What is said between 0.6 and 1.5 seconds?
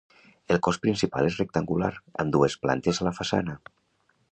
cos principal és